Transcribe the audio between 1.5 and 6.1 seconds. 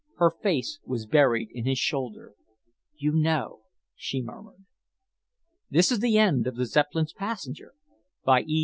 in his shoulder. "You know," she murmured. End of Project